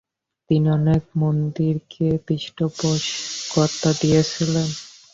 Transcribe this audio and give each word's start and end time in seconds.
তিনি 0.49 0.67
অনেক 0.77 1.01
মন্দিরকে 1.15 2.07
পৃষ্ঠপোষকতা 2.25 3.89
দিয়েছিলেন। 4.01 4.67